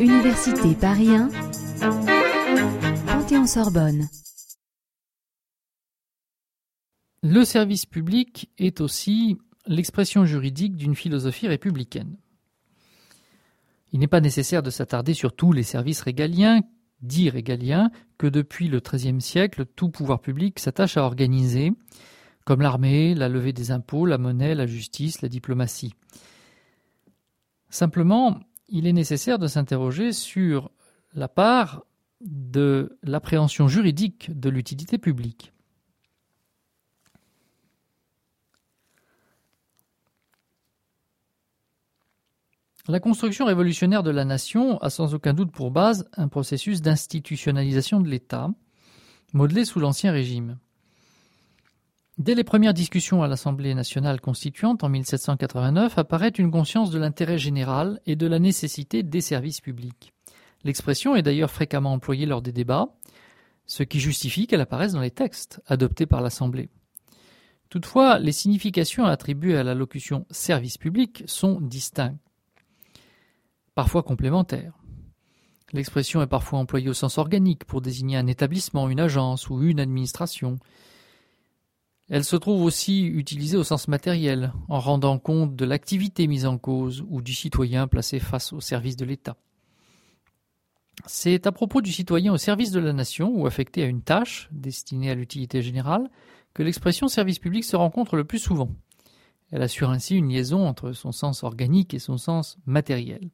[0.00, 1.28] Université Paris 1,
[3.06, 4.08] Panthéon-Sorbonne.
[7.22, 12.16] Le service public est aussi l'expression juridique d'une philosophie républicaine.
[13.92, 16.60] Il n'est pas nécessaire de s'attarder sur tous les services régaliens,
[17.00, 21.72] dits régaliens, que depuis le XIIIe siècle, tout pouvoir public s'attache à organiser,
[22.44, 25.94] comme l'armée, la levée des impôts, la monnaie, la justice, la diplomatie.
[27.74, 28.38] Simplement,
[28.68, 30.70] il est nécessaire de s'interroger sur
[31.12, 31.84] la part
[32.20, 35.52] de l'appréhension juridique de l'utilité publique.
[42.86, 48.00] La construction révolutionnaire de la nation a sans aucun doute pour base un processus d'institutionnalisation
[48.00, 48.50] de l'État,
[49.32, 50.60] modelé sous l'Ancien Régime.
[52.16, 57.38] Dès les premières discussions à l'Assemblée nationale constituante en 1789 apparaît une conscience de l'intérêt
[57.38, 60.12] général et de la nécessité des services publics.
[60.62, 62.94] L'expression est d'ailleurs fréquemment employée lors des débats,
[63.66, 66.70] ce qui justifie qu'elle apparaisse dans les textes adoptés par l'Assemblée.
[67.68, 72.20] Toutefois, les significations attribuées à la locution service public sont distinctes
[73.74, 74.78] parfois complémentaires.
[75.72, 79.80] L'expression est parfois employée au sens organique pour désigner un établissement, une agence ou une
[79.80, 80.60] administration.
[82.10, 86.58] Elle se trouve aussi utilisée au sens matériel, en rendant compte de l'activité mise en
[86.58, 89.36] cause ou du citoyen placé face au service de l'État.
[91.06, 94.48] C'est à propos du citoyen au service de la nation ou affecté à une tâche
[94.52, 96.10] destinée à l'utilité générale
[96.52, 98.70] que l'expression service public se rencontre le plus souvent.
[99.50, 103.30] Elle assure ainsi une liaison entre son sens organique et son sens matériel.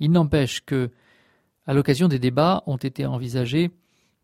[0.00, 0.90] Il n'empêche que,
[1.66, 3.70] à l'occasion des débats, ont été envisagées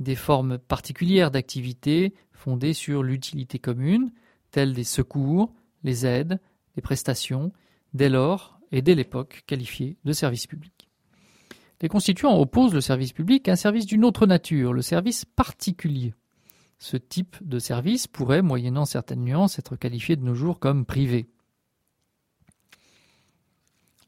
[0.00, 4.12] des formes particulières d'activité fondées sur l'utilité commune,
[4.50, 6.40] telles des secours, les aides,
[6.76, 7.52] les prestations,
[7.94, 10.88] dès lors et dès l'époque qualifiées de service public.
[11.80, 16.14] Les constituants opposent le service public à un service d'une autre nature, le service particulier.
[16.78, 21.28] Ce type de service pourrait, moyennant certaines nuances, être qualifié de nos jours comme privé.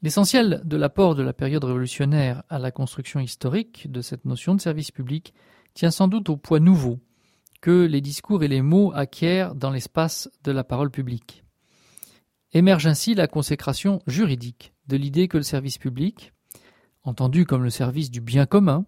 [0.03, 4.61] L'essentiel de l'apport de la période révolutionnaire à la construction historique de cette notion de
[4.61, 5.33] service public
[5.73, 6.99] tient sans doute au poids nouveau
[7.61, 11.43] que les discours et les mots acquièrent dans l'espace de la parole publique.
[12.53, 16.33] Émerge ainsi la consécration juridique de l'idée que le service public,
[17.03, 18.85] entendu comme le service du bien commun,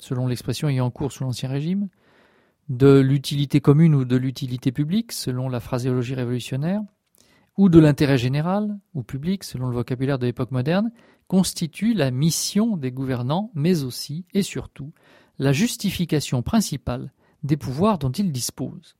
[0.00, 1.88] selon l'expression ayant cours sous l'Ancien Régime,
[2.68, 6.80] de l'utilité commune ou de l'utilité publique, selon la phraséologie révolutionnaire,
[7.56, 10.90] ou de l'intérêt général ou public, selon le vocabulaire de l'époque moderne,
[11.28, 14.92] constitue la mission des gouvernants, mais aussi et surtout
[15.38, 17.12] la justification principale
[17.42, 18.96] des pouvoirs dont ils disposent.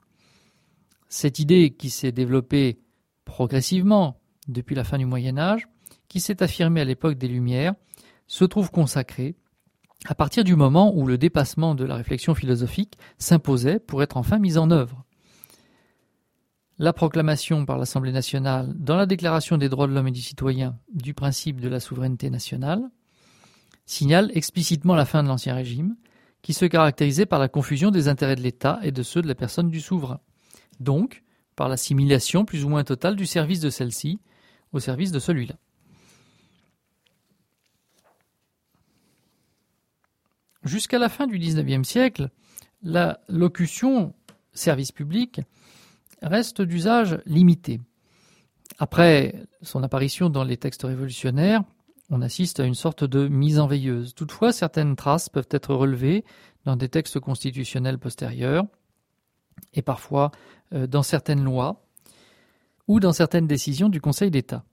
[1.09, 2.79] Cette idée qui s'est développée
[3.25, 5.67] progressivement depuis la fin du Moyen Âge,
[6.07, 7.73] qui s'est affirmée à l'époque des Lumières,
[8.27, 9.35] se trouve consacrée
[10.07, 14.37] à partir du moment où le dépassement de la réflexion philosophique s'imposait pour être enfin
[14.37, 15.05] mis en œuvre
[16.77, 20.77] la proclamation par l'Assemblée nationale dans la Déclaration des droits de l'homme et du citoyen
[20.93, 22.89] du principe de la souveraineté nationale
[23.85, 25.95] signale explicitement la fin de l'Ancien Régime,
[26.45, 29.33] qui se caractérisait par la confusion des intérêts de l'État et de ceux de la
[29.33, 30.19] personne du souverain,
[30.79, 31.23] donc
[31.55, 34.19] par l'assimilation plus ou moins totale du service de celle-ci
[34.71, 35.55] au service de celui-là.
[40.63, 42.29] Jusqu'à la fin du XIXe siècle,
[42.83, 44.13] la locution
[44.53, 45.41] service public
[46.21, 47.81] reste d'usage limité.
[48.77, 51.63] Après son apparition dans les textes révolutionnaires,
[52.15, 54.15] on assiste à une sorte de mise en veilleuse.
[54.15, 56.23] Toutefois, certaines traces peuvent être relevées
[56.63, 58.63] dans des textes constitutionnels postérieurs
[59.73, 60.31] et parfois
[60.73, 61.85] euh, dans certaines lois
[62.87, 64.63] ou dans certaines décisions du Conseil d'État.